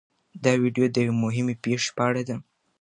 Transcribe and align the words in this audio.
دا 0.43 0.51
ویډیو 0.61 0.85
د 0.93 0.97
یوې 1.05 1.15
مهمې 1.23 1.55
پېښې 1.63 1.89
په 1.95 2.01
اړه 2.09 2.21
ده. 2.27 2.35